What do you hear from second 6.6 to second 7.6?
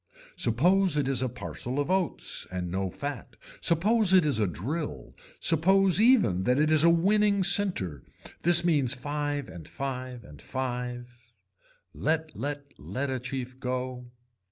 is a winning